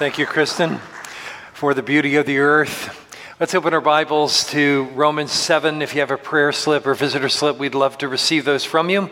[0.00, 0.78] Thank you, Kristen,
[1.52, 3.14] for the beauty of the earth.
[3.38, 5.82] Let's open our Bibles to Romans 7.
[5.82, 8.88] If you have a prayer slip or visitor slip, we'd love to receive those from
[8.88, 9.10] you.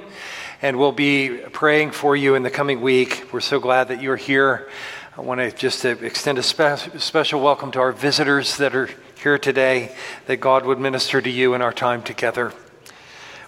[0.62, 3.28] And we'll be praying for you in the coming week.
[3.34, 4.70] We're so glad that you're here.
[5.14, 8.88] I want to just uh, extend a spe- special welcome to our visitors that are
[9.22, 9.94] here today,
[10.24, 12.54] that God would minister to you in our time together.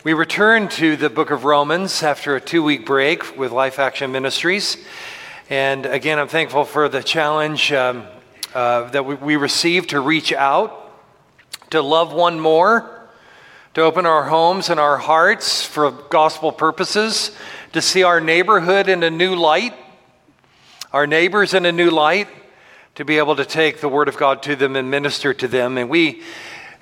[0.05, 4.13] We return to the book of Romans after a two week break with Life Action
[4.13, 4.77] Ministries.
[5.51, 8.06] And again, I'm thankful for the challenge um,
[8.55, 10.92] uh, that we, we received to reach out,
[11.70, 13.09] to love one more,
[13.75, 17.37] to open our homes and our hearts for gospel purposes,
[17.73, 19.75] to see our neighborhood in a new light,
[20.92, 22.28] our neighbors in a new light,
[22.95, 25.78] to be able to take the Word of God to them and minister to them.
[25.78, 26.23] And we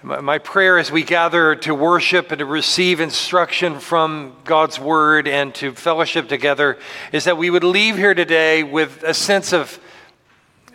[0.02, 5.52] my prayer as we gather to worship and to receive instruction from God's Word and
[5.56, 6.78] to fellowship together
[7.10, 9.80] is that we would leave here today with a sense of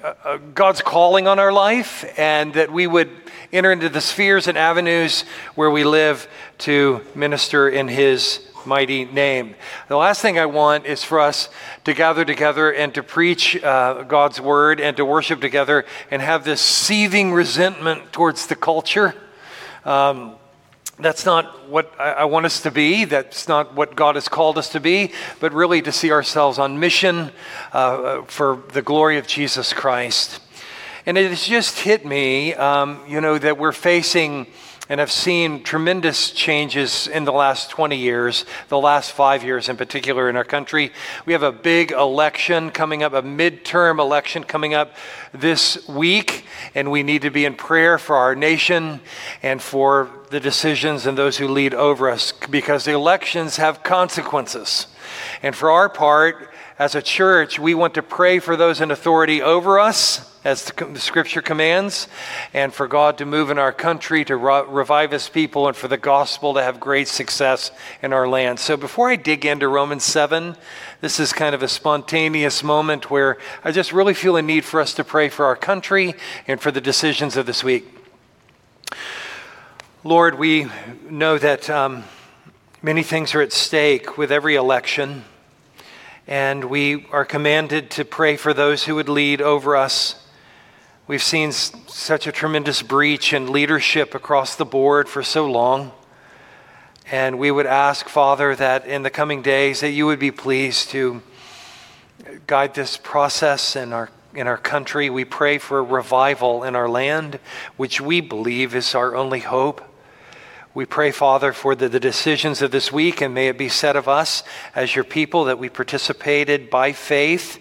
[0.03, 3.22] uh, uh, God's calling on our life and that we would
[3.53, 5.21] enter into the spheres and avenues
[5.55, 9.55] where we live to minister in His mighty name.
[9.87, 11.49] The last thing I want is for us
[11.83, 16.43] to gather together and to preach uh, God's word and to worship together and have
[16.43, 19.13] this seething resentment towards the culture.
[19.85, 20.35] Um,
[20.99, 23.05] that's not what I want us to be.
[23.05, 26.79] That's not what God has called us to be, but really to see ourselves on
[26.79, 27.31] mission
[27.73, 30.39] uh, for the glory of Jesus Christ.
[31.05, 34.47] And it has just hit me, um, you know, that we're facing
[34.87, 39.75] and have seen tremendous changes in the last 20 years, the last five years in
[39.75, 40.91] particular in our country.
[41.25, 44.95] We have a big election coming up, a midterm election coming up
[45.33, 49.01] this week, and we need to be in prayer for our nation
[49.41, 54.87] and for the decisions and those who lead over us because the elections have consequences.
[55.41, 59.41] And for our part, as a church, we want to pray for those in authority
[59.41, 62.07] over us as the scripture commands,
[62.53, 65.97] and for God to move in our country, to revive his people, and for the
[65.97, 68.59] gospel to have great success in our land.
[68.59, 70.57] So before I dig into Romans 7,
[70.99, 74.81] this is kind of a spontaneous moment where I just really feel a need for
[74.81, 76.13] us to pray for our country
[76.45, 77.85] and for the decisions of this week.
[80.03, 80.67] Lord, we
[81.09, 82.03] know that um,
[82.81, 85.23] many things are at stake with every election,
[86.27, 90.25] and we are commanded to pray for those who would lead over us.
[91.05, 95.91] We've seen such a tremendous breach in leadership across the board for so long.
[97.11, 100.89] And we would ask, Father, that in the coming days that you would be pleased
[100.91, 101.21] to
[102.47, 105.09] guide this process in our in our country.
[105.09, 107.39] We pray for a revival in our land,
[107.77, 109.81] which we believe is our only hope.
[110.75, 113.95] We pray, Father, for the, the decisions of this week, and may it be said
[113.95, 117.59] of us as your people that we participated by faith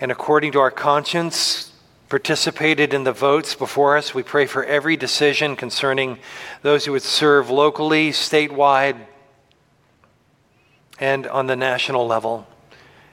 [0.00, 1.70] and according to our conscience
[2.08, 4.14] participated in the votes before us.
[4.14, 6.18] We pray for every decision concerning
[6.62, 8.96] those who would serve locally, statewide,
[10.98, 12.48] and on the national level.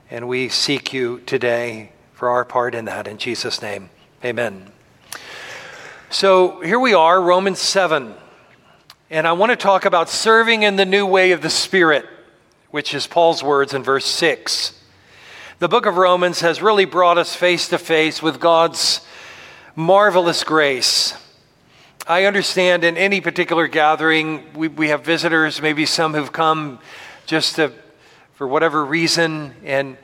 [0.09, 3.07] And we seek you today for our part in that.
[3.07, 3.91] In Jesus' name,
[4.25, 4.71] amen.
[6.09, 8.15] So here we are, Romans 7.
[9.11, 12.05] And I want to talk about serving in the new way of the Spirit,
[12.69, 14.79] which is Paul's words in verse 6
[15.59, 19.05] the book of Romans has really brought us face to face with God's
[19.75, 21.13] marvelous grace.
[22.07, 26.79] I understand in any particular gathering, we, we have visitors, maybe some who've come
[27.27, 27.73] just to,
[28.33, 29.97] for whatever reason, and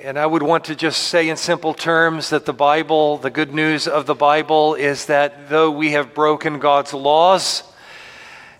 [0.00, 3.54] and I would want to just say in simple terms that the Bible, the good
[3.54, 7.62] news of the Bible is that though we have broken God's laws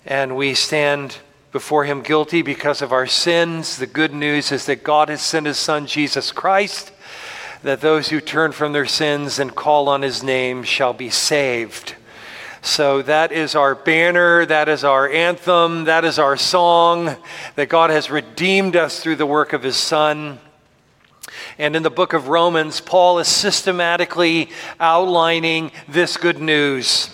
[0.07, 1.19] and we stand
[1.53, 3.79] before him guilty because of our sins.
[3.79, 6.93] The good news is that God has sent his son Jesus Christ,
[7.63, 11.95] that those who turn from their sins and call on his name shall be saved.
[12.61, 17.17] So that is our banner, that is our anthem, that is our song,
[17.57, 20.41] that God has redeemed us through the work of his son.
[21.59, 24.51] And in the book of Romans, Paul is systematically
[24.81, 27.11] outlining this good news.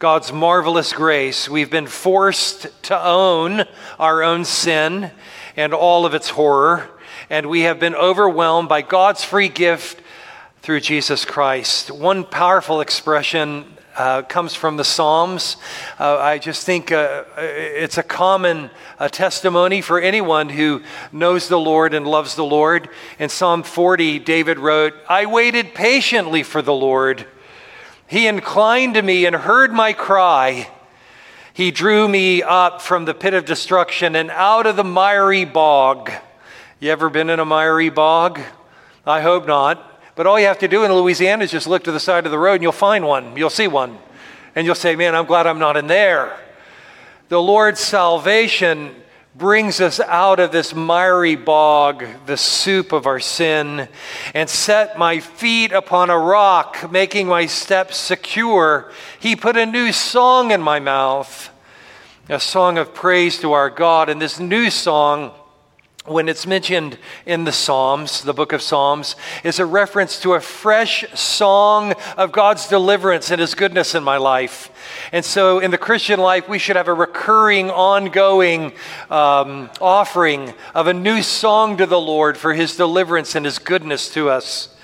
[0.00, 3.64] God's marvelous grace, we've been forced to own
[3.98, 5.10] our own sin
[5.58, 6.88] and all of its horror,
[7.28, 10.00] and we have been overwhelmed by God's free gift
[10.62, 11.90] through Jesus Christ.
[11.90, 15.58] One powerful expression uh, comes from the Psalms.
[15.98, 20.80] Uh, I just think uh, it's a common uh, testimony for anyone who
[21.12, 22.88] knows the Lord and loves the Lord.
[23.18, 27.26] In Psalm 40, David wrote, I waited patiently for the Lord.
[28.10, 30.68] He inclined to me and heard my cry.
[31.52, 36.10] He drew me up from the pit of destruction and out of the miry bog.
[36.80, 38.40] You ever been in a miry bog?
[39.06, 40.02] I hope not.
[40.16, 42.32] But all you have to do in Louisiana is just look to the side of
[42.32, 43.36] the road and you'll find one.
[43.36, 43.96] You'll see one.
[44.56, 46.36] And you'll say, Man, I'm glad I'm not in there.
[47.28, 48.96] The Lord's salvation
[49.40, 53.88] brings us out of this miry bog, the soup of our sin,
[54.34, 58.92] and set my feet upon a rock, making my steps secure.
[59.18, 61.48] He put a new song in my mouth,
[62.28, 64.10] a song of praise to our God.
[64.10, 65.32] And this new song,
[66.06, 70.40] when it's mentioned in the Psalms, the book of Psalms, is a reference to a
[70.40, 74.70] fresh song of God's deliverance and His goodness in my life.
[75.12, 78.72] And so, in the Christian life, we should have a recurring, ongoing
[79.10, 84.12] um, offering of a new song to the Lord for his deliverance and his goodness
[84.14, 84.74] to us.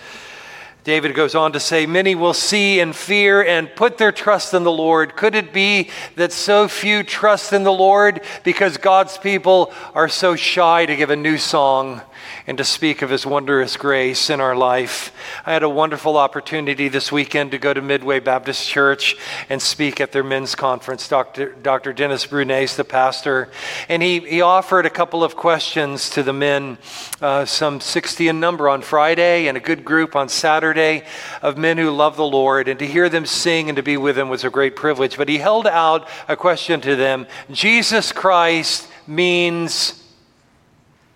[0.87, 4.63] David goes on to say, Many will see and fear and put their trust in
[4.63, 5.17] the Lord.
[5.17, 10.37] Could it be that so few trust in the Lord because God's people are so
[10.37, 12.03] shy to give a new song?
[12.47, 15.13] And to speak of His wondrous grace in our life.
[15.45, 19.17] I had a wonderful opportunity this weekend to go to Midway Baptist Church
[19.49, 21.09] and speak at their men's conference.
[21.09, 21.53] Dr.
[21.55, 21.93] Dr.
[21.93, 23.51] Dennis Brunais, the pastor,
[23.89, 26.79] and he, he offered a couple of questions to the men,
[27.21, 31.05] uh, some 60 in number on Friday and a good group on Saturday
[31.43, 32.69] of men who love the Lord.
[32.69, 35.17] And to hear them sing and to be with them was a great privilege.
[35.17, 40.03] But he held out a question to them Jesus Christ means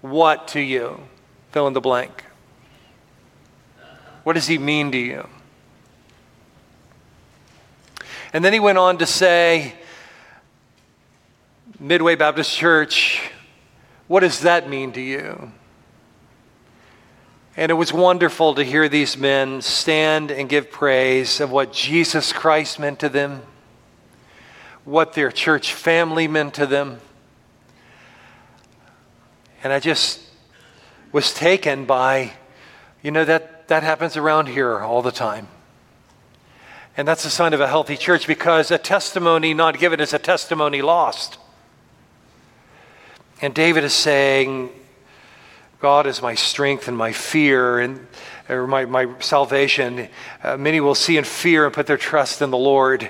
[0.00, 1.00] what to you?
[1.52, 2.24] Fill in the blank.
[4.24, 5.28] What does he mean to you?
[8.32, 9.74] And then he went on to say,
[11.78, 13.30] Midway Baptist Church,
[14.06, 15.52] what does that mean to you?
[17.56, 22.32] And it was wonderful to hear these men stand and give praise of what Jesus
[22.32, 23.42] Christ meant to them,
[24.84, 27.00] what their church family meant to them.
[29.62, 30.20] And I just
[31.12, 32.32] was taken by,
[33.02, 35.48] you know, that, that happens around here all the time.
[36.96, 40.18] And that's a sign of a healthy church because a testimony not given is a
[40.18, 41.38] testimony lost.
[43.42, 44.70] And David is saying,
[45.80, 48.06] God is my strength and my fear and
[48.50, 50.08] or my, my salvation.
[50.42, 53.08] Uh, many will see and fear and put their trust in the Lord.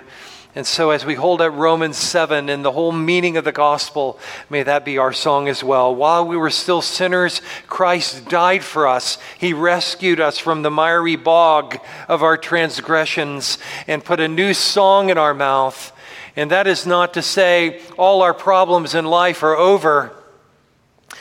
[0.53, 4.19] And so, as we hold up Romans 7 and the whole meaning of the gospel,
[4.49, 5.95] may that be our song as well.
[5.95, 9.19] While we were still sinners, Christ died for us.
[9.39, 15.09] He rescued us from the miry bog of our transgressions and put a new song
[15.09, 15.93] in our mouth.
[16.35, 20.11] And that is not to say all our problems in life are over.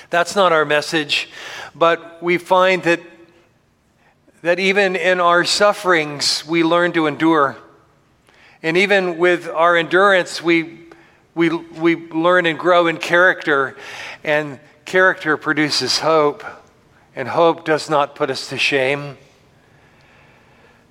[0.09, 1.29] That's not our message.
[1.75, 3.01] But we find that,
[4.41, 7.57] that even in our sufferings, we learn to endure.
[8.61, 10.79] And even with our endurance, we,
[11.33, 13.77] we, we learn and grow in character,
[14.23, 16.43] and character produces hope,
[17.15, 19.17] and hope does not put us to shame.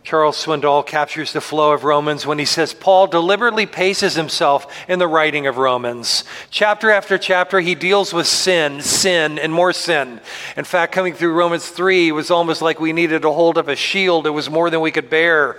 [0.03, 4.99] Charles Swindoll captures the flow of Romans when he says Paul deliberately paces himself in
[4.99, 6.25] the writing of Romans.
[6.49, 10.23] Chapter after chapter, he deals with sin, sin, and more sin.
[10.56, 13.76] In fact, coming through Romans 3 was almost like we needed to hold up a
[13.76, 15.59] shield, it was more than we could bear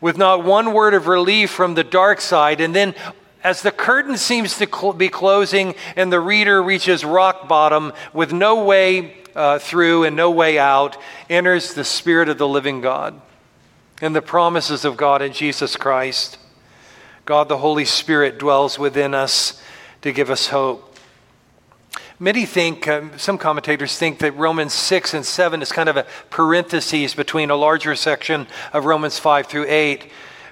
[0.00, 2.60] with not one word of relief from the dark side.
[2.60, 2.94] And then,
[3.42, 8.32] as the curtain seems to cl- be closing and the reader reaches rock bottom with
[8.32, 10.96] no way uh, through and no way out,
[11.28, 13.20] enters the Spirit of the living God
[14.00, 16.38] and the promises of God in Jesus Christ.
[17.24, 19.62] God, the Holy Spirit, dwells within us
[20.02, 20.89] to give us hope.
[22.22, 26.04] Many think, um, some commentators think that Romans 6 and 7 is kind of a
[26.28, 30.06] parenthesis between a larger section of Romans 5 through 8.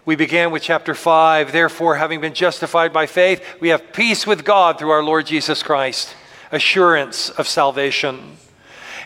[0.06, 1.52] We began with chapter 5.
[1.52, 5.62] Therefore, having been justified by faith, we have peace with God through our Lord Jesus
[5.62, 6.16] Christ,
[6.50, 8.38] assurance of salvation.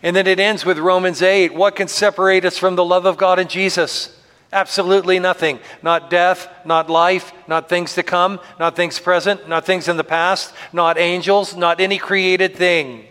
[0.00, 1.54] And then it ends with Romans 8.
[1.54, 4.16] What can separate us from the love of God in Jesus?
[4.52, 5.58] Absolutely nothing.
[5.82, 10.04] Not death, not life, not things to come, not things present, not things in the
[10.04, 13.06] past, not angels, not any created thing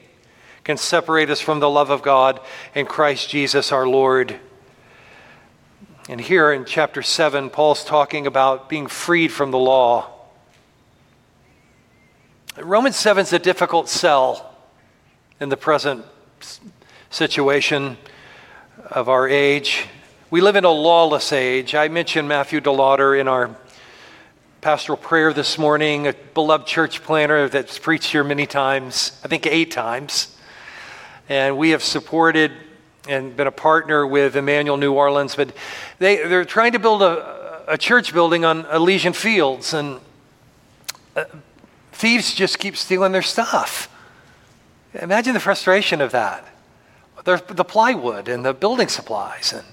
[0.63, 2.39] can separate us from the love of God
[2.75, 4.39] in Christ Jesus our Lord.
[6.07, 10.09] And here in chapter 7, Paul's talking about being freed from the law.
[12.57, 14.55] Romans 7 is a difficult sell
[15.39, 16.05] in the present
[17.09, 17.97] situation
[18.91, 19.87] of our age.
[20.31, 21.75] We live in a lawless age.
[21.75, 23.53] I mentioned Matthew DeLauder in our
[24.61, 29.45] pastoral prayer this morning, a beloved church planner that's preached here many times, I think
[29.45, 30.37] eight times.
[31.27, 32.53] And we have supported
[33.09, 35.53] and been a partner with Emmanuel New Orleans, but
[35.99, 39.99] they, they're trying to build a, a church building on Elysian Fields, and
[41.17, 41.25] uh,
[41.91, 43.93] thieves just keep stealing their stuff.
[44.93, 46.47] Imagine the frustration of that.
[47.25, 49.51] there's the plywood and the building supplies.
[49.51, 49.65] And,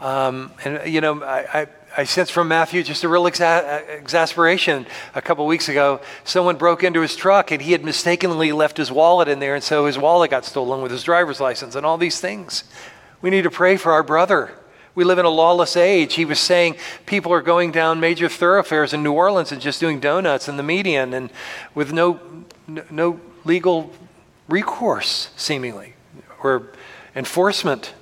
[0.00, 4.86] um, and you know, I, I, I sense from Matthew just a real exa- exasperation.
[5.14, 8.92] A couple weeks ago, someone broke into his truck and he had mistakenly left his
[8.92, 11.98] wallet in there, and so his wallet got stolen with his driver's license and all
[11.98, 12.64] these things.
[13.20, 14.52] We need to pray for our brother.
[14.94, 16.14] We live in a lawless age.
[16.14, 16.76] He was saying
[17.06, 20.62] people are going down major thoroughfares in New Orleans and just doing donuts in the
[20.62, 21.30] median and
[21.74, 22.20] with no,
[22.90, 23.92] no legal
[24.48, 25.94] recourse, seemingly,
[26.42, 26.70] or
[27.14, 27.94] enforcement.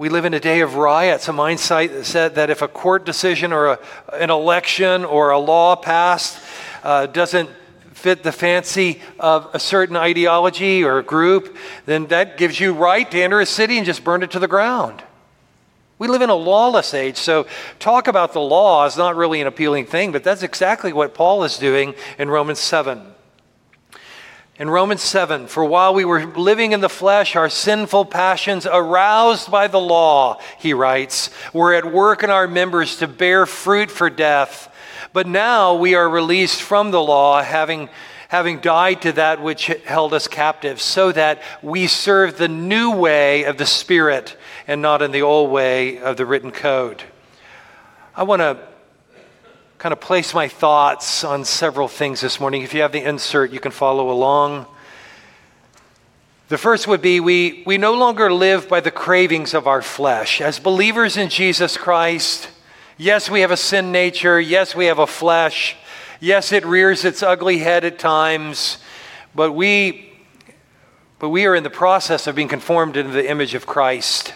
[0.00, 1.28] We live in a day of riots.
[1.28, 3.78] A mindset that said that if a court decision or a,
[4.14, 6.42] an election or a law passed
[6.82, 7.50] uh, doesn't
[7.92, 11.54] fit the fancy of a certain ideology or group,
[11.84, 14.48] then that gives you right to enter a city and just burn it to the
[14.48, 15.02] ground.
[15.98, 17.46] We live in a lawless age, so
[17.78, 21.44] talk about the law is not really an appealing thing, but that's exactly what Paul
[21.44, 23.02] is doing in Romans 7.
[24.60, 29.50] In Romans 7, for while we were living in the flesh, our sinful passions, aroused
[29.50, 34.10] by the law, he writes, were at work in our members to bear fruit for
[34.10, 34.70] death.
[35.14, 37.88] But now we are released from the law, having,
[38.28, 43.44] having died to that which held us captive, so that we serve the new way
[43.44, 44.36] of the Spirit
[44.68, 47.02] and not in the old way of the written code.
[48.14, 48.58] I want to
[49.80, 52.60] kind of place my thoughts on several things this morning.
[52.60, 54.66] If you have the insert, you can follow along.
[56.48, 60.42] The first would be we, we no longer live by the cravings of our flesh.
[60.42, 62.50] As believers in Jesus Christ,
[62.98, 64.38] yes, we have a sin nature.
[64.38, 65.78] Yes, we have a flesh.
[66.20, 68.76] Yes, it rears its ugly head at times.
[69.34, 70.12] But we,
[71.18, 74.34] but we are in the process of being conformed into the image of Christ.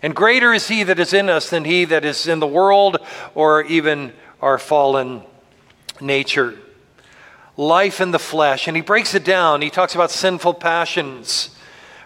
[0.00, 2.96] And greater is he that is in us than he that is in the world
[3.34, 5.22] or even our fallen
[6.00, 6.58] nature.
[7.56, 8.66] Life in the flesh.
[8.66, 9.62] And he breaks it down.
[9.62, 11.50] He talks about sinful passions.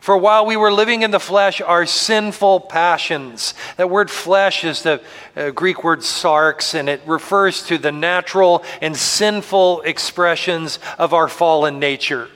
[0.01, 3.53] For while we were living in the flesh, our sinful passions.
[3.77, 5.03] That word flesh is the
[5.37, 11.29] uh, Greek word sarx, and it refers to the natural and sinful expressions of our
[11.29, 12.29] fallen nature.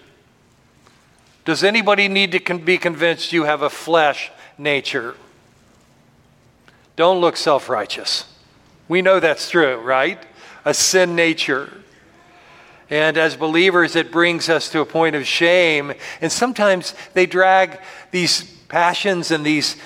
[1.44, 5.14] Does anybody need to con- be convinced you have a flesh nature?
[6.96, 8.31] Don't look self righteous.
[8.88, 10.24] We know that's true, right?
[10.64, 11.72] A sin nature.
[12.90, 15.94] And as believers, it brings us to a point of shame.
[16.20, 19.76] And sometimes they drag these passions and these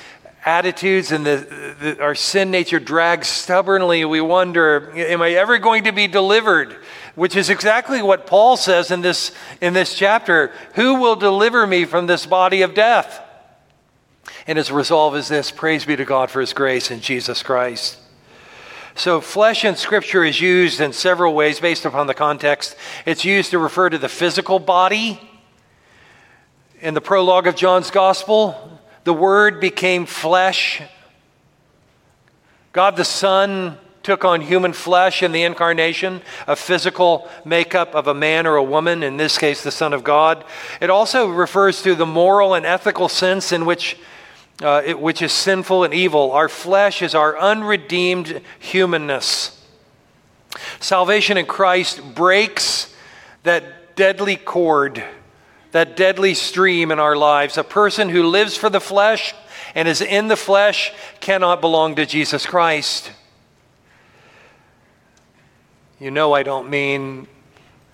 [0.45, 4.05] attitudes and the, the, our sin nature drags stubbornly.
[4.05, 6.76] We wonder, am I ever going to be delivered?
[7.17, 10.53] Which is exactly what Paul says in this, in this chapter.
[10.75, 13.23] Who will deliver me from this body of death?
[14.47, 17.99] And his resolve is this Praise be to God for his grace in Jesus Christ.
[18.99, 22.76] So, flesh in Scripture is used in several ways based upon the context.
[23.05, 25.21] It's used to refer to the physical body.
[26.81, 30.81] In the prologue of John's Gospel, the Word became flesh.
[32.73, 38.15] God the Son took on human flesh in the incarnation, a physical makeup of a
[38.15, 40.43] man or a woman, in this case, the Son of God.
[40.81, 43.99] It also refers to the moral and ethical sense in which
[44.63, 46.33] uh, it, which is sinful and evil.
[46.33, 49.53] Our flesh is our unredeemed humanness.
[50.81, 52.95] Salvation in Christ breaks
[53.43, 55.03] that deadly cord,
[55.73, 57.59] that deadly stream in our lives.
[57.59, 59.35] A person who lives for the flesh
[59.75, 63.13] and is in the flesh cannot belong to Jesus Christ.
[66.01, 67.27] You know, I don't mean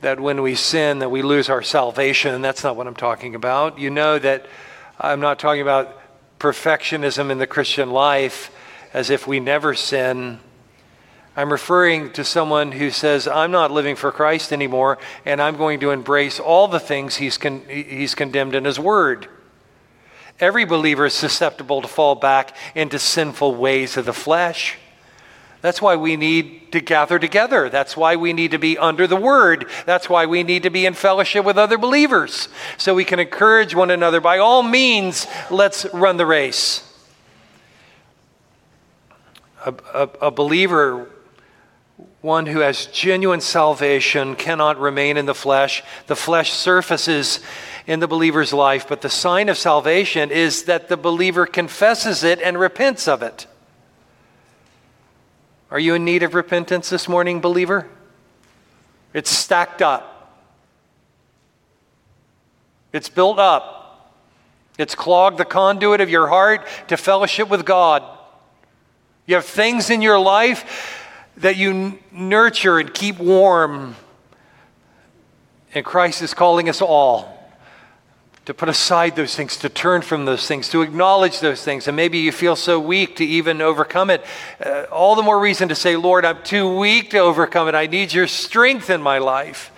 [0.00, 2.42] that when we sin that we lose our salvation.
[2.42, 3.78] That's not what I'm talking about.
[3.78, 4.46] You know that
[4.98, 6.01] I'm not talking about
[6.42, 8.50] perfectionism in the Christian life
[8.92, 10.40] as if we never sin.
[11.36, 15.78] I'm referring to someone who says, I'm not living for Christ anymore, and I'm going
[15.80, 19.28] to embrace all the things he's, con- he's condemned in his word.
[20.40, 24.76] Every believer is susceptible to fall back into sinful ways of the flesh.
[25.62, 27.70] That's why we need to gather together.
[27.70, 29.70] That's why we need to be under the word.
[29.86, 33.72] That's why we need to be in fellowship with other believers so we can encourage
[33.72, 34.20] one another.
[34.20, 36.88] By all means, let's run the race.
[39.64, 41.08] A, a, a believer,
[42.22, 45.84] one who has genuine salvation, cannot remain in the flesh.
[46.08, 47.38] The flesh surfaces
[47.86, 52.40] in the believer's life, but the sign of salvation is that the believer confesses it
[52.42, 53.46] and repents of it.
[55.72, 57.88] Are you in need of repentance this morning, believer?
[59.14, 60.38] It's stacked up.
[62.92, 64.12] It's built up.
[64.76, 68.02] It's clogged the conduit of your heart to fellowship with God.
[69.24, 73.96] You have things in your life that you nurture and keep warm.
[75.72, 77.41] And Christ is calling us all
[78.44, 81.86] to put aside those things, to turn from those things, to acknowledge those things.
[81.86, 84.24] And maybe you feel so weak to even overcome it.
[84.64, 87.74] Uh, all the more reason to say, Lord, I'm too weak to overcome it.
[87.76, 89.70] I need your strength in my life,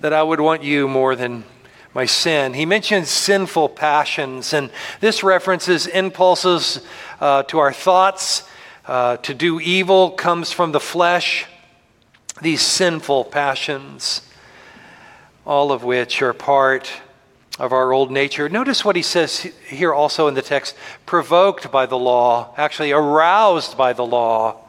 [0.00, 1.44] that I would want you more than
[1.92, 2.54] my sin.
[2.54, 4.70] He mentions sinful passions, and
[5.00, 6.80] this references impulses
[7.20, 8.48] uh, to our thoughts.
[8.86, 11.46] Uh, to do evil comes from the flesh,
[12.40, 14.22] these sinful passions,
[15.44, 16.90] all of which are part
[17.58, 18.48] of our old nature.
[18.48, 23.76] Notice what he says here also in the text provoked by the law, actually aroused
[23.76, 24.62] by the law.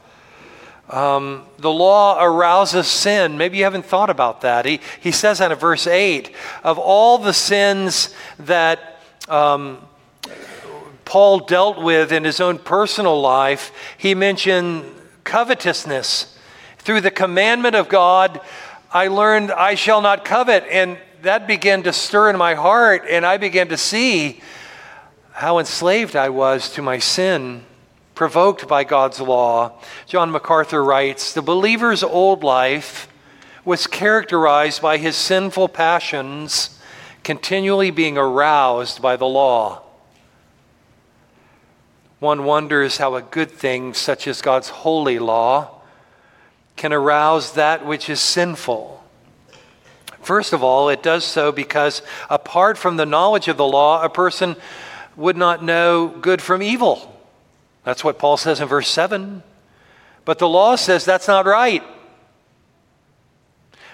[0.90, 3.38] Um, the law arouses sin.
[3.38, 4.66] Maybe you haven't thought about that.
[4.66, 9.80] He, he says that in verse 8 of all the sins that um,
[11.04, 14.86] Paul dealt with in his own personal life, he mentioned
[15.26, 16.38] covetousness.
[16.78, 18.40] Through the commandment of God,
[18.90, 20.64] I learned I shall not covet.
[20.72, 24.42] And that began to stir in my heart, and I began to see
[25.32, 27.64] how enslaved I was to my sin,
[28.16, 29.80] provoked by God's law.
[30.06, 33.08] John MacArthur writes The believer's old life
[33.64, 36.80] was characterized by his sinful passions
[37.24, 39.82] continually being aroused by the law.
[42.20, 45.82] One wonders how a good thing, such as God's holy law,
[46.78, 48.97] can arouse that which is sinful.
[50.28, 54.10] First of all, it does so because apart from the knowledge of the law, a
[54.10, 54.58] person
[55.16, 57.18] would not know good from evil.
[57.86, 59.42] That's what Paul says in verse 7.
[60.26, 61.82] But the law says that's not right.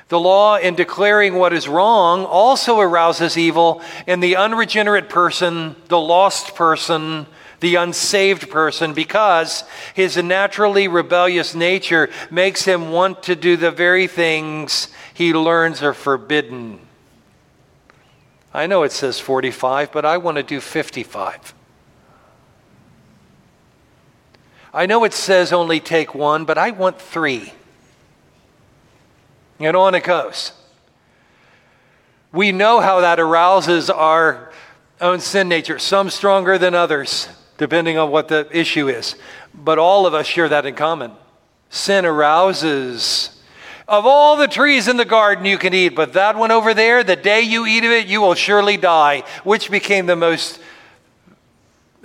[0.07, 5.99] The law, in declaring what is wrong, also arouses evil in the unregenerate person, the
[5.99, 7.27] lost person,
[7.59, 9.63] the unsaved person, because
[9.93, 15.93] his naturally rebellious nature makes him want to do the very things he learns are
[15.93, 16.79] forbidden.
[18.53, 21.53] I know it says 45, but I want to do 55.
[24.73, 27.53] I know it says only take one, but I want three.
[29.59, 30.51] And on it goes.
[32.31, 34.51] We know how that arouses our
[34.99, 39.15] own sin nature, some stronger than others, depending on what the issue is.
[39.53, 41.11] But all of us share that in common.
[41.69, 43.39] Sin arouses
[43.87, 47.03] of all the trees in the garden you can eat, but that one over there,
[47.03, 50.59] the day you eat of it, you will surely die, which became the most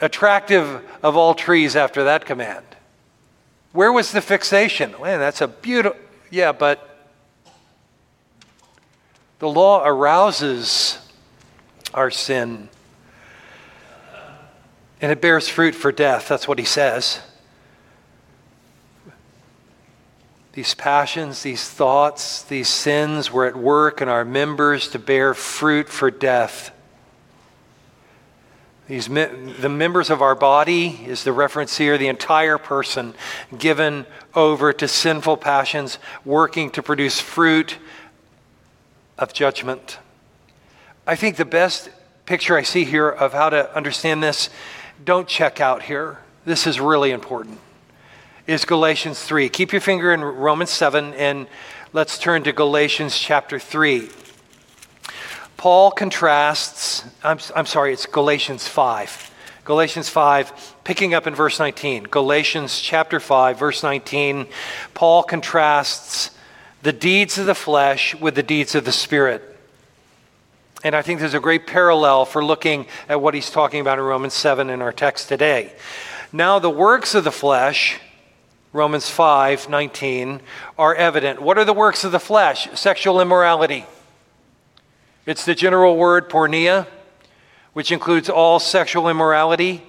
[0.00, 2.64] attractive of all trees after that command.
[3.72, 4.94] Where was the fixation?
[5.00, 5.98] Man, that's a beautiful,
[6.30, 6.84] yeah, but
[9.38, 10.98] the law arouses
[11.94, 12.68] our sin
[15.00, 16.28] and it bears fruit for death.
[16.28, 17.20] That's what he says.
[20.52, 25.88] These passions, these thoughts, these sins were at work in our members to bear fruit
[25.88, 26.72] for death.
[28.88, 33.14] These, the members of our body is the reference here, the entire person
[33.56, 37.76] given over to sinful passions, working to produce fruit
[39.18, 39.98] of judgment.
[41.06, 41.90] I think the best
[42.24, 44.48] picture I see here of how to understand this,
[45.04, 46.20] don't check out here.
[46.46, 47.60] This is really important
[48.48, 49.50] is Galatians 3.
[49.50, 51.46] Keep your finger in Romans 7 and
[51.92, 54.08] let's turn to Galatians chapter 3.
[55.58, 59.34] Paul contrasts, I'm, I'm sorry, it's Galatians 5.
[59.66, 62.04] Galatians 5, picking up in verse 19.
[62.04, 64.46] Galatians chapter 5, verse 19.
[64.94, 66.30] Paul contrasts
[66.82, 69.42] the deeds of the flesh with the deeds of the Spirit.
[70.82, 74.04] And I think there's a great parallel for looking at what he's talking about in
[74.06, 75.74] Romans 7 in our text today.
[76.32, 78.00] Now, the works of the flesh
[78.78, 80.40] Romans 5 19,
[80.78, 81.42] are evident.
[81.42, 82.68] What are the works of the flesh?
[82.78, 83.84] Sexual immorality.
[85.26, 86.86] It's the general word porneia,
[87.72, 89.82] which includes all sexual immorality,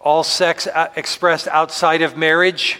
[0.00, 2.78] all sex uh, expressed outside of marriage.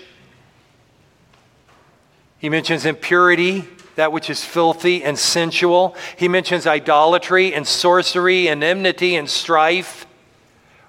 [2.38, 3.64] He mentions impurity,
[3.96, 5.96] that which is filthy and sensual.
[6.16, 10.06] He mentions idolatry and sorcery and enmity and strife.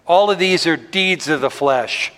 [0.06, 2.12] All of these are deeds of the flesh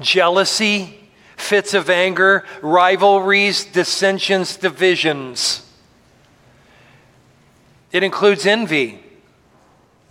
[0.00, 0.98] jealousy,
[1.36, 5.62] fits of anger, rivalries, dissensions, divisions.
[7.92, 9.02] It includes envy,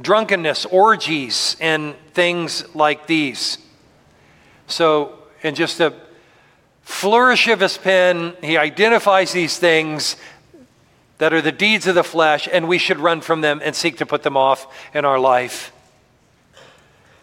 [0.02, 3.58] drunkenness, orgies, and things like these.
[4.67, 5.93] So, in just a
[6.82, 10.15] flourish of his pen, he identifies these things
[11.17, 13.98] that are the deeds of the flesh, and we should run from them and seek
[13.98, 15.71] to put them off in our life.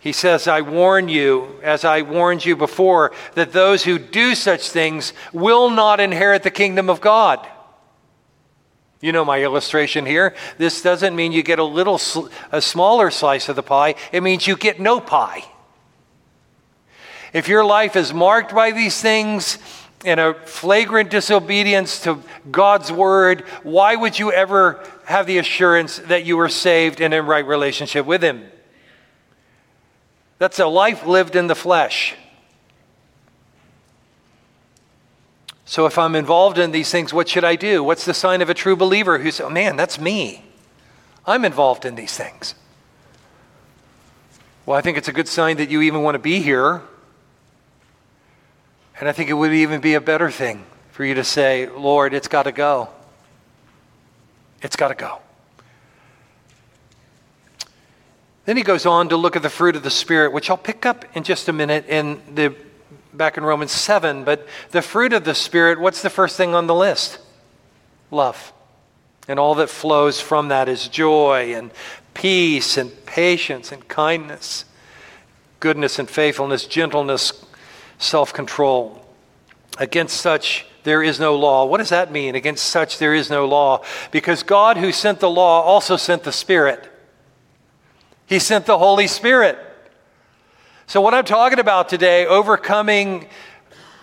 [0.02, 4.68] He says, I warn you, as I warned you before, that those who do such
[4.68, 7.46] things will not inherit the kingdom of God.
[9.00, 10.34] You know my illustration here.
[10.58, 12.00] This doesn't mean you get a little,
[12.50, 13.94] a smaller slice of the pie.
[14.10, 15.44] It means you get no pie.
[17.32, 19.58] If your life is marked by these things
[20.04, 22.18] and a flagrant disobedience to
[22.50, 27.24] God's word, why would you ever have the assurance that you were saved and in
[27.24, 28.48] right relationship with Him?
[30.42, 32.16] That's a life lived in the flesh.
[35.64, 37.84] So if I'm involved in these things, what should I do?
[37.84, 40.44] What's the sign of a true believer who's, oh man, that's me?
[41.28, 42.56] I'm involved in these things.
[44.66, 46.82] Well, I think it's a good sign that you even want to be here.
[48.98, 52.14] And I think it would even be a better thing for you to say, Lord,
[52.14, 52.88] it's got to go.
[54.60, 55.21] It's got to go.
[58.44, 60.84] Then he goes on to look at the fruit of the Spirit, which I'll pick
[60.84, 62.54] up in just a minute in the
[63.12, 64.24] back in Romans 7.
[64.24, 67.18] But the fruit of the Spirit, what's the first thing on the list?
[68.10, 68.52] Love.
[69.28, 71.70] And all that flows from that is joy and
[72.14, 74.64] peace and patience and kindness,
[75.60, 77.44] goodness and faithfulness, gentleness,
[77.98, 79.06] self control.
[79.78, 81.64] Against such there is no law.
[81.64, 82.34] What does that mean?
[82.34, 83.84] Against such there is no law.
[84.10, 86.91] Because God, who sent the law, also sent the Spirit.
[88.32, 89.58] He sent the Holy Spirit.
[90.86, 93.28] So, what I'm talking about today, overcoming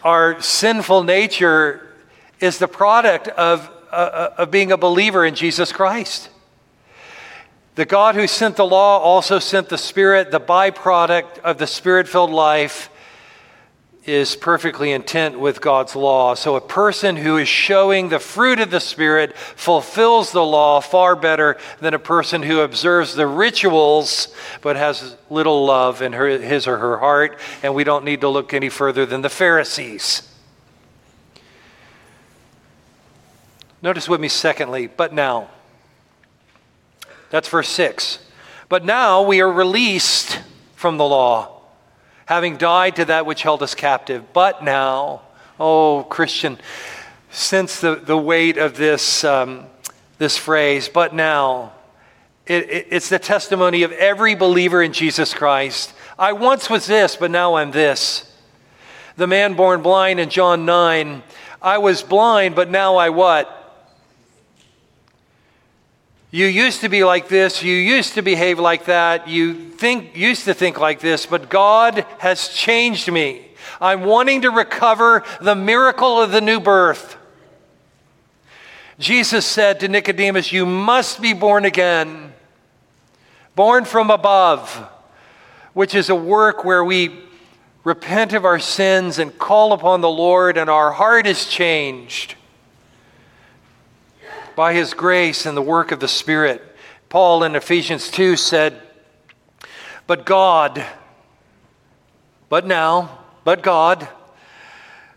[0.04, 1.96] our sinful nature,
[2.40, 6.30] is the product of, uh, uh, of being a believer in Jesus Christ.
[7.74, 12.08] The God who sent the law also sent the Spirit, the byproduct of the Spirit
[12.08, 12.92] filled life
[14.06, 16.34] is perfectly intent with God's law.
[16.34, 21.16] So a person who is showing the fruit of the Spirit fulfills the law far
[21.16, 26.66] better than a person who observes the rituals but has little love in her, his
[26.66, 27.40] or her heart.
[27.62, 30.26] And we don't need to look any further than the Pharisees.
[33.82, 35.50] Notice with me, secondly, but now.
[37.30, 38.20] That's verse 6.
[38.70, 40.42] But now we are released
[40.76, 41.59] from the law
[42.30, 44.24] having died to that which held us captive.
[44.34, 45.24] But now,
[45.60, 46.60] oh, Christian,
[47.32, 49.66] since the, the weight of this, um,
[50.20, 51.74] this phrase, but now.
[52.46, 55.92] It, it, it's the testimony of every believer in Jesus Christ.
[56.20, 58.32] I once was this, but now I'm this.
[59.18, 61.24] The man born blind in John 9,
[61.64, 63.59] I was blind, but now I what?
[66.32, 70.46] You used to be like this, you used to behave like that, you think used
[70.46, 73.48] to think like this, but God has changed me.
[73.82, 77.18] I'm wanting to recover the miracle of the new birth.
[79.00, 82.34] Jesus said to Nicodemus, You must be born again,
[83.56, 84.88] born from above,
[85.74, 87.22] which is a work where we
[87.84, 92.36] repent of our sins and call upon the Lord, and our heart is changed
[94.60, 96.62] by his grace and the work of the Spirit.
[97.08, 98.82] Paul in Ephesians 2 said,
[100.06, 100.86] But God,
[102.50, 104.10] but now, but God,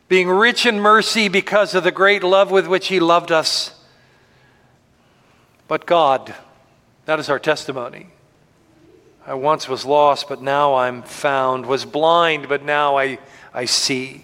[0.06, 3.74] being rich in mercy because of the great love with which he loved us,
[5.66, 6.32] but God,
[7.06, 8.10] that is our testimony.
[9.26, 13.18] I once was lost, but now I'm found, was blind, but now I,
[13.52, 14.22] I see.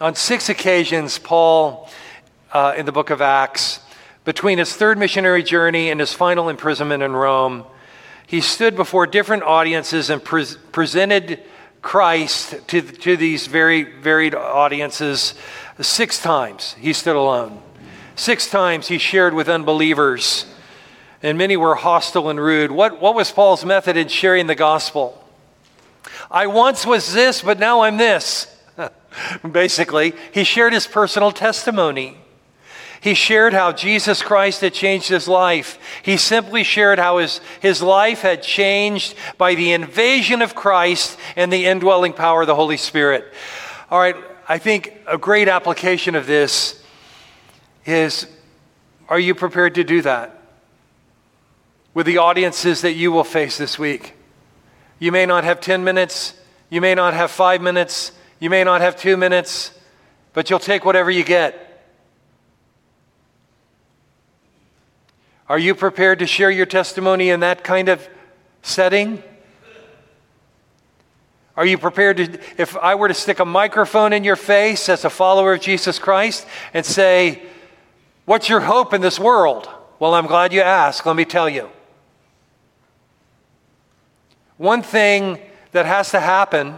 [0.00, 1.88] On six occasions, Paul,
[2.52, 3.78] uh, in the book of Acts,
[4.26, 7.64] between his third missionary journey and his final imprisonment in Rome,
[8.26, 11.40] he stood before different audiences and pre- presented
[11.80, 15.34] Christ to, to these very varied audiences.
[15.80, 17.62] Six times he stood alone.
[18.16, 20.46] Six times he shared with unbelievers,
[21.22, 22.72] and many were hostile and rude.
[22.72, 25.22] What, what was Paul's method in sharing the gospel?
[26.32, 28.52] I once was this, but now I'm this.
[29.48, 32.18] Basically, he shared his personal testimony.
[33.00, 35.78] He shared how Jesus Christ had changed his life.
[36.02, 41.52] He simply shared how his, his life had changed by the invasion of Christ and
[41.52, 43.32] the indwelling power of the Holy Spirit.
[43.90, 44.16] All right,
[44.48, 46.82] I think a great application of this
[47.84, 48.26] is
[49.08, 50.42] are you prepared to do that?
[51.94, 54.14] With the audiences that you will face this week.
[54.98, 56.34] You may not have 10 minutes,
[56.70, 59.72] you may not have five minutes, you may not have two minutes,
[60.32, 61.65] but you'll take whatever you get.
[65.48, 68.06] Are you prepared to share your testimony in that kind of
[68.62, 69.22] setting?
[71.56, 75.04] Are you prepared to, if I were to stick a microphone in your face as
[75.04, 77.42] a follower of Jesus Christ and say,
[78.26, 79.68] What's your hope in this world?
[80.00, 81.06] Well, I'm glad you asked.
[81.06, 81.70] Let me tell you.
[84.56, 85.38] One thing
[85.70, 86.74] that has to happen,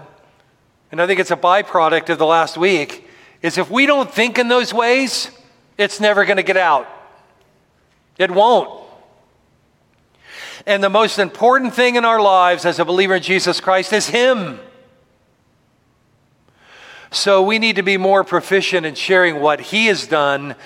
[0.93, 3.09] and I think it's a byproduct of the last week,
[3.41, 5.31] is if we don't think in those ways,
[5.79, 6.87] it's never going to get out.
[8.19, 8.85] It won't.
[10.67, 14.09] And the most important thing in our lives as a believer in Jesus Christ is
[14.09, 14.61] Him.
[17.11, 20.57] So we need to be more proficient in sharing what He has done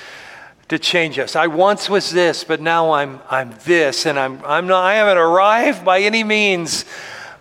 [0.68, 1.36] to change us.
[1.36, 5.18] I once was this, but now I'm, I'm this, and I'm, I'm not, I haven't
[5.18, 6.84] arrived by any means,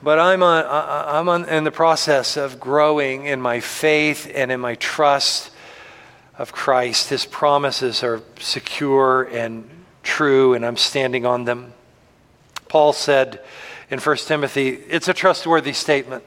[0.04, 4.60] but I'm, on, I'm on, in the process of growing in my faith and in
[4.60, 5.52] my trust
[6.38, 7.10] of Christ.
[7.10, 11.74] His promises are secure and true, and I'm standing on them.
[12.68, 13.42] Paul said
[13.90, 16.24] in 1 Timothy, it's a trustworthy statement,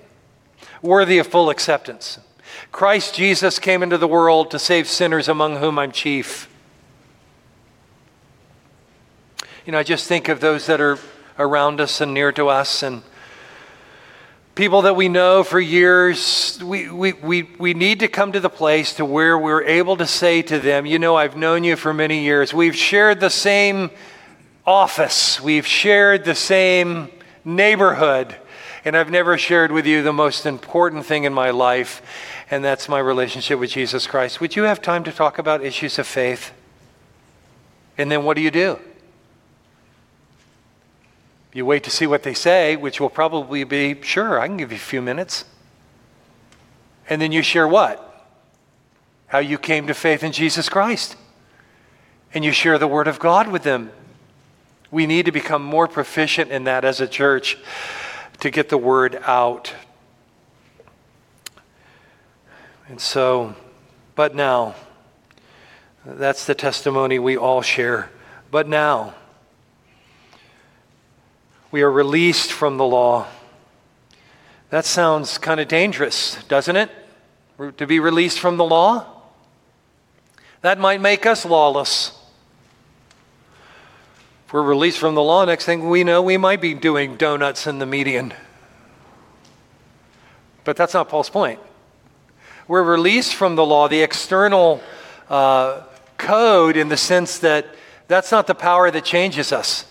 [0.83, 2.19] worthy of full acceptance.
[2.71, 6.49] Christ Jesus came into the world to save sinners, among whom I'm chief.
[9.65, 10.99] You know, I just think of those that are
[11.39, 13.03] around us and near to us and
[14.55, 16.61] people that we know for years.
[16.62, 20.07] We, we, we, we need to come to the place to where we're able to
[20.07, 22.55] say to them, you know, I've known you for many years.
[22.55, 23.90] We've shared the same
[24.67, 27.11] office, we've shared the same
[27.45, 28.35] neighborhood,
[28.85, 32.01] and I've never shared with you the most important thing in my life,
[32.51, 34.40] and that's my relationship with Jesus Christ.
[34.40, 36.53] Would you have time to talk about issues of faith?
[37.99, 38.79] And then what do you do?
[41.55, 44.73] You wait to see what they say, which will probably be, sure, I can give
[44.73, 45.45] you a few minutes.
[47.09, 48.01] And then you share what?
[49.29, 51.17] How you came to faith in Jesus Christ.
[52.35, 53.93] And you share the Word of God with them.
[54.90, 57.57] We need to become more proficient in that as a church
[58.40, 59.73] to get the Word out.
[62.88, 63.55] And so,
[64.17, 64.75] but now,
[66.05, 68.11] that's the testimony we all share.
[68.51, 69.14] But now,
[71.75, 73.27] we are released from the law.
[74.71, 76.89] That sounds kind of dangerous, doesn't it?
[77.79, 79.05] To be released from the law?
[80.61, 82.17] That might make us lawless.
[84.47, 87.67] If we're released from the law, next thing we know, we might be doing donuts
[87.67, 88.35] in the median.
[90.63, 91.59] But that's not Paul's point.
[92.69, 94.81] We're released from the law, the external
[95.29, 95.83] uh,
[96.19, 97.67] code, in the sense that
[98.07, 99.87] that's not the power that changes us.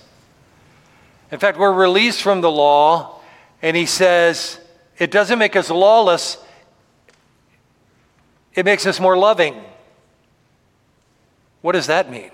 [1.34, 3.20] In fact, we're released from the law,
[3.64, 4.60] and he says
[5.00, 6.38] it doesn't make us lawless,
[8.54, 9.60] it makes us more loving.
[11.62, 12.30] What does that mean?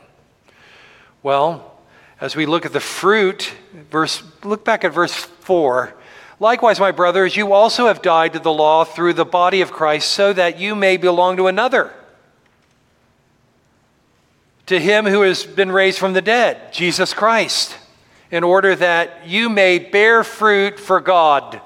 [1.23, 1.79] Well,
[2.19, 3.53] as we look at the fruit,
[3.89, 5.93] verse, look back at verse 4.
[6.41, 10.11] Likewise, my brothers, you also have died to the law through the body of Christ,
[10.11, 11.93] so that you may belong to another.
[14.65, 17.77] To him who has been raised from the dead, Jesus Christ
[18.31, 21.61] in order that you may bear fruit for God.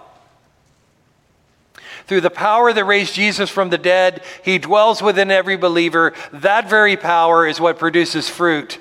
[2.05, 6.13] Through the power that raised Jesus from the dead, he dwells within every believer.
[6.31, 8.79] That very power is what produces fruit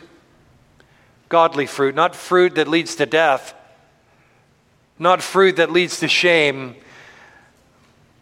[1.29, 3.55] godly fruit, not fruit that leads to death,
[4.99, 6.77] not fruit that leads to shame,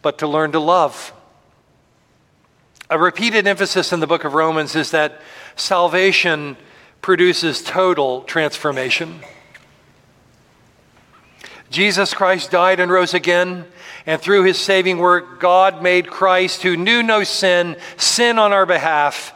[0.00, 1.12] but to learn to love.
[2.88, 5.20] A repeated emphasis in the book of Romans is that
[5.56, 6.56] salvation
[7.02, 9.20] produces total transformation.
[11.70, 13.64] Jesus Christ died and rose again,
[14.04, 18.66] and through his saving work, God made Christ, who knew no sin, sin on our
[18.66, 19.32] behalf,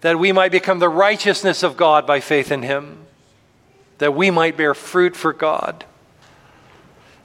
[0.00, 2.98] that we might become the righteousness of God by faith in him,
[3.98, 5.84] that we might bear fruit for God.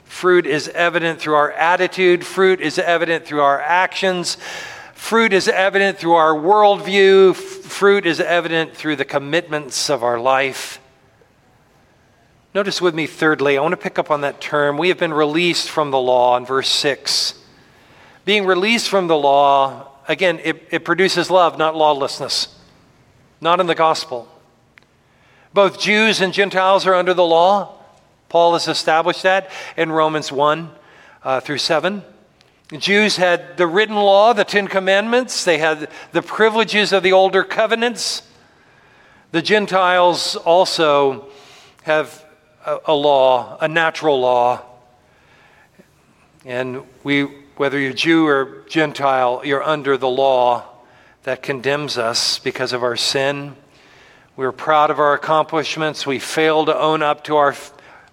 [0.04, 4.38] Fruit is evident through our attitude, fruit is evident through our actions,
[4.94, 10.80] fruit is evident through our worldview, fruit is evident through the commitments of our life.
[12.54, 14.78] Notice with me, thirdly, I want to pick up on that term.
[14.78, 17.34] We have been released from the law in verse 6.
[18.24, 22.58] Being released from the law, again, it, it produces love, not lawlessness,
[23.42, 24.28] not in the gospel.
[25.52, 27.74] Both Jews and Gentiles are under the law.
[28.30, 30.70] Paul has established that in Romans 1
[31.24, 32.02] uh, through 7.
[32.70, 37.12] The Jews had the written law, the Ten Commandments, they had the privileges of the
[37.12, 38.22] older covenants.
[39.32, 41.28] The Gentiles also
[41.82, 42.24] have
[42.86, 44.62] a, law, a natural law.
[46.44, 47.24] And we,
[47.56, 50.64] whether you're Jew or Gentile, you're under the law
[51.24, 53.56] that condemns us because of our sin.
[54.36, 56.06] We're proud of our accomplishments.
[56.06, 57.54] We fail to own up to our,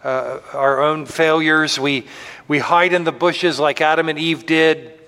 [0.03, 1.79] uh, our own failures.
[1.79, 2.07] We,
[2.47, 4.99] we hide in the bushes like Adam and Eve did.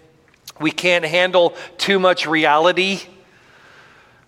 [0.60, 3.02] We can't handle too much reality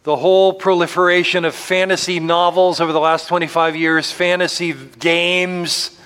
[0.04, 6.00] the whole proliferation of fantasy novels over the last 25 years, fantasy games,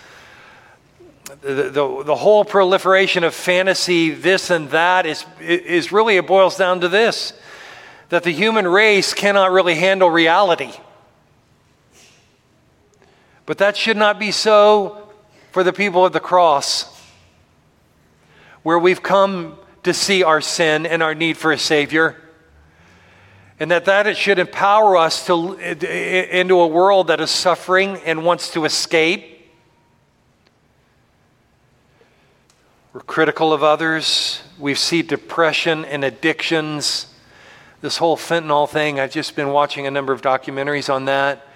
[1.41, 6.58] the, the, the, whole proliferation of fantasy, this and that, is, is really, it boils
[6.58, 7.34] down to this
[8.10, 10.71] that the human race cannot really handle reality.
[13.47, 15.10] But that should not be so
[15.51, 16.86] for the people of the cross,
[18.62, 22.22] where we've come to see our sin and our need for a Savior.
[23.59, 28.25] And that that it should empower us to, into a world that is suffering and
[28.25, 29.51] wants to escape.
[32.93, 34.41] We're critical of others.
[34.59, 37.07] We see depression and addictions.
[37.81, 41.47] This whole fentanyl thing, I've just been watching a number of documentaries on that.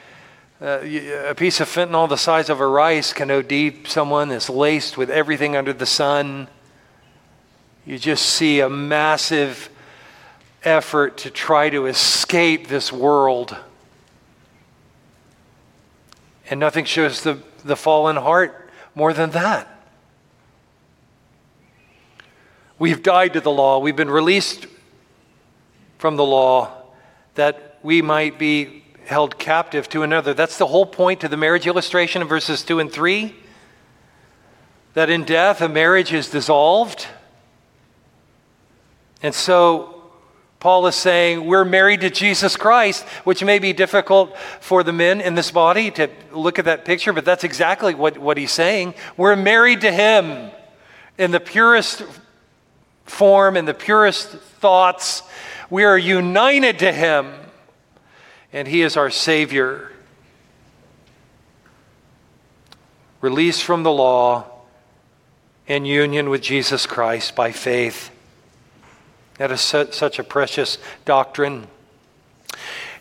[0.59, 0.79] Uh,
[1.27, 5.11] a piece of fentanyl the size of a rice can OD someone that's laced with
[5.11, 6.47] everything under the sun.
[7.85, 9.69] You just see a massive
[10.67, 13.57] effort to try to escape this world.
[16.49, 19.73] And nothing shows the, the fallen heart more than that.
[22.79, 23.79] We've died to the law.
[23.79, 24.67] We've been released
[25.97, 26.71] from the law
[27.35, 30.33] that we might be held captive to another.
[30.33, 33.33] That's the whole point to the marriage illustration in verses 2 and 3.
[34.93, 37.07] That in death, a marriage is dissolved.
[39.23, 39.96] And so
[40.59, 45.21] Paul is saying we're married to Jesus Christ, which may be difficult for the men
[45.21, 48.95] in this body to look at that picture, but that's exactly what, what he's saying.
[49.17, 50.51] We're married to him
[51.17, 52.03] in the purest
[53.07, 55.23] form and the purest thoughts.
[55.69, 57.33] We are united to Him,
[58.53, 59.91] and He is our Savior.
[63.21, 64.45] Released from the law
[65.65, 68.11] in union with Jesus Christ by faith.
[69.37, 71.67] That is such a precious doctrine.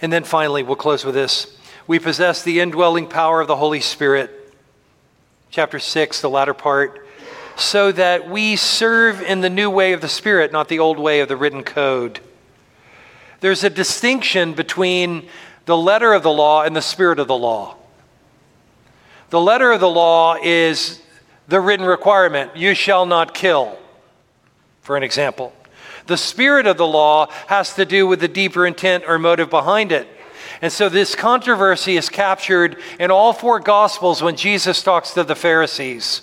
[0.03, 1.57] And then finally, we'll close with this.
[1.87, 4.55] We possess the indwelling power of the Holy Spirit.
[5.51, 7.07] Chapter 6, the latter part
[7.57, 11.21] so that we serve in the new way of the Spirit, not the old way
[11.21, 12.21] of the written code.
[13.41, 15.29] There's a distinction between
[15.65, 17.77] the letter of the law and the spirit of the law.
[19.31, 21.03] The letter of the law is
[21.49, 23.79] the written requirement you shall not kill,
[24.83, 25.53] for an example.
[26.07, 29.93] The spirit of the law has to do with the deeper intent or motive behind
[29.93, 30.09] it.
[30.63, 35.35] And so this controversy is captured in all four Gospels when Jesus talks to the
[35.35, 36.23] Pharisees.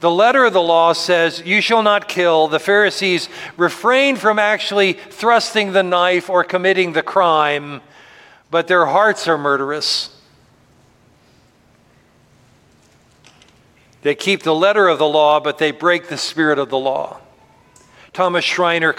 [0.00, 2.48] The letter of the law says, You shall not kill.
[2.48, 7.80] The Pharisees refrain from actually thrusting the knife or committing the crime,
[8.50, 10.16] but their hearts are murderous.
[14.02, 17.20] They keep the letter of the law, but they break the spirit of the law.
[18.12, 18.94] Thomas Schreiner,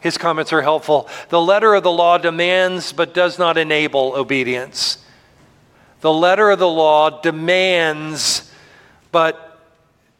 [0.00, 1.08] his comments are helpful.
[1.28, 4.98] The letter of the law demands but does not enable obedience.
[6.00, 8.52] The letter of the law demands
[9.12, 9.60] but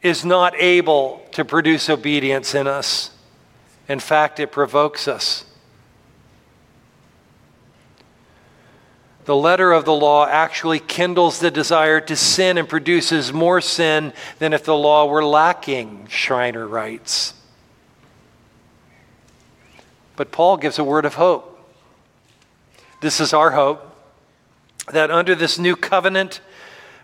[0.03, 3.11] is not able to produce obedience in us.
[3.89, 5.45] In fact, it provokes us.
[9.25, 14.13] The letter of the law actually kindles the desire to sin and produces more sin
[14.39, 17.35] than if the law were lacking, Schreiner writes.
[20.19, 21.65] But Paul gives a word of hope.
[23.01, 23.85] This is our hope
[24.91, 26.41] that under this new covenant,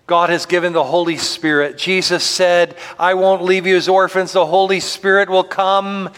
[0.09, 1.79] God has given the Holy Spirit.
[1.79, 4.33] Jesus said, I won't leave you as orphans.
[4.33, 6.11] The Holy Spirit will come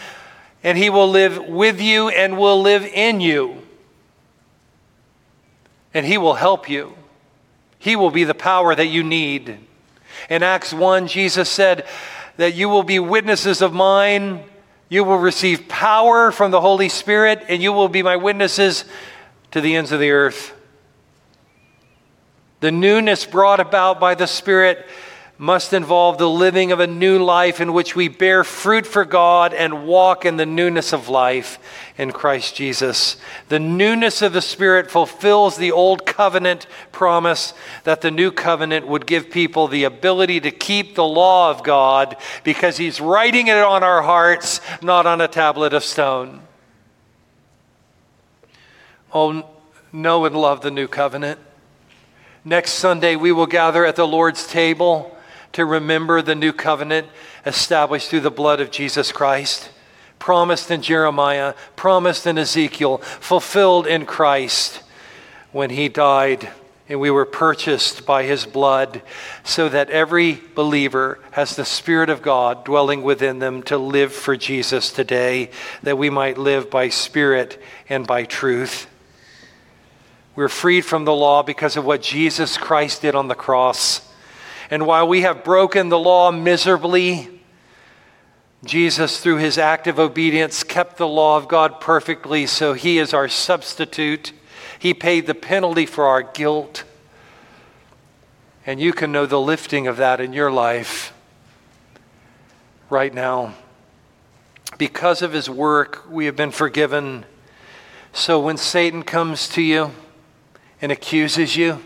[0.62, 3.60] and he will live with you and will live in you.
[5.92, 6.96] And he will help you.
[7.78, 9.58] He will be the power that you need.
[10.30, 11.84] In Acts 1, Jesus said
[12.38, 14.42] that you will be witnesses of mine.
[14.88, 18.84] You will receive power from the Holy Spirit, and you will be my witnesses
[19.50, 20.52] to the ends of the earth.
[22.60, 24.86] The newness brought about by the Spirit
[25.38, 29.52] must involve the living of a new life in which we bear fruit for God
[29.52, 31.58] and walk in the newness of life
[31.98, 33.18] in Christ Jesus.
[33.48, 37.52] The newness of the Spirit fulfills the old covenant promise
[37.84, 42.16] that the new covenant would give people the ability to keep the law of God
[42.42, 46.40] because He's writing it on our hearts, not on a tablet of stone.
[49.12, 49.46] Oh,
[49.92, 51.40] know and love the new covenant.
[52.42, 55.15] Next Sunday, we will gather at the Lord's table
[55.56, 57.06] to remember the new covenant
[57.46, 59.70] established through the blood of Jesus Christ,
[60.18, 64.82] promised in Jeremiah, promised in Ezekiel, fulfilled in Christ
[65.52, 66.50] when he died
[66.90, 69.00] and we were purchased by his blood
[69.44, 74.36] so that every believer has the Spirit of God dwelling within them to live for
[74.36, 75.50] Jesus today,
[75.82, 78.88] that we might live by Spirit and by truth.
[80.36, 84.05] We're freed from the law because of what Jesus Christ did on the cross.
[84.70, 87.40] And while we have broken the law miserably,
[88.64, 93.28] Jesus, through his active obedience, kept the law of God perfectly, so he is our
[93.28, 94.32] substitute.
[94.78, 96.84] He paid the penalty for our guilt.
[98.66, 101.12] And you can know the lifting of that in your life
[102.90, 103.54] right now.
[104.78, 107.24] Because of his work, we have been forgiven.
[108.12, 109.92] So when Satan comes to you
[110.82, 111.82] and accuses you,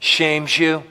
[0.00, 0.82] shames you,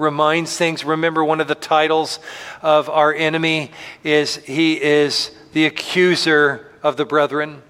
[0.00, 2.18] reminds things, remember one of the titles
[2.62, 3.70] of our enemy
[4.02, 7.62] is he is the accuser of the brethren.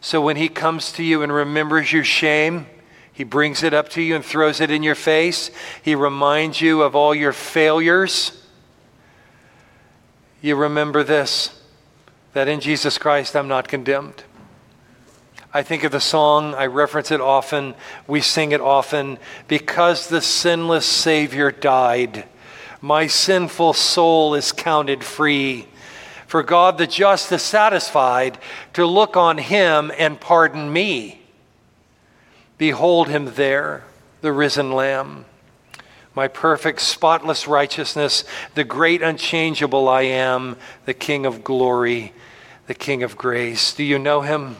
[0.00, 2.66] So when he comes to you and remembers your shame,
[3.12, 5.50] he brings it up to you and throws it in your face.
[5.82, 8.44] He reminds you of all your failures.
[10.40, 11.60] You remember this
[12.34, 14.24] that in Jesus Christ I'm not condemned.
[15.56, 17.76] I think of the song, I reference it often,
[18.08, 19.18] we sing it often.
[19.46, 22.24] Because the sinless Savior died,
[22.80, 25.68] my sinful soul is counted free.
[26.26, 28.36] For God the just is satisfied
[28.72, 31.22] to look on him and pardon me.
[32.58, 33.84] Behold him there,
[34.22, 35.24] the risen Lamb.
[36.16, 38.24] My perfect, spotless righteousness,
[38.56, 42.12] the great, unchangeable I am, the King of glory,
[42.66, 43.72] the King of grace.
[43.72, 44.56] Do you know him?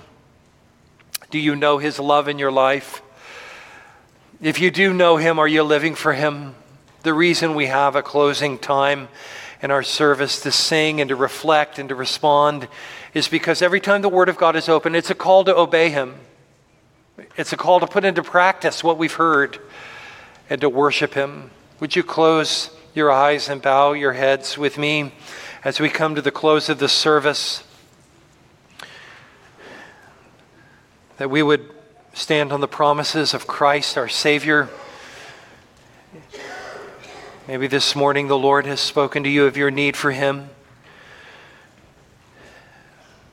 [1.34, 3.02] Do you know his love in your life?
[4.40, 6.54] If you do know him, are you living for him?
[7.02, 9.08] The reason we have a closing time
[9.60, 12.68] in our service to sing and to reflect and to respond
[13.14, 15.90] is because every time the Word of God is open, it's a call to obey
[15.90, 16.14] Him.
[17.36, 19.58] It's a call to put into practice what we've heard
[20.48, 21.50] and to worship Him.
[21.80, 25.10] Would you close your eyes and bow your heads with me
[25.64, 27.64] as we come to the close of the service?
[31.16, 31.70] That we would
[32.12, 34.68] stand on the promises of Christ, our Savior.
[37.46, 40.48] Maybe this morning the Lord has spoken to you of your need for Him.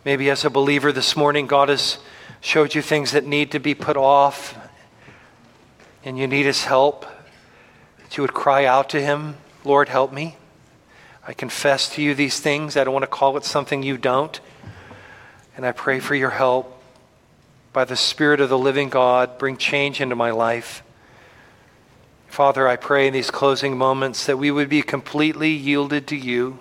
[0.06, 1.98] Maybe as a believer this morning, God has
[2.40, 4.58] showed you things that need to be put off,
[6.04, 7.06] and you need His help.
[8.04, 10.38] That you would cry out to Him, Lord, help me.
[11.26, 12.76] I confess to you these things.
[12.76, 14.40] I don't want to call it something you don't.
[15.56, 16.71] And I pray for your help
[17.74, 20.84] by the Spirit of the living God, bring change into my life.
[22.28, 26.60] Father, I pray in these closing moments that we would be completely yielded to you.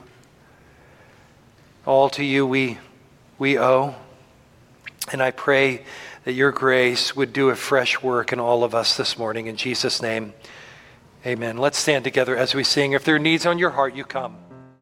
[1.87, 2.79] All to you we,
[3.39, 3.95] we owe.
[5.13, 5.85] And I pray
[6.25, 9.47] that your grace would do a fresh work in all of us this morning.
[9.47, 10.35] In Jesus' name,
[11.25, 11.57] amen.
[11.57, 12.93] Let's stand together as we sing.
[12.93, 14.50] If there are needs on your heart, you come.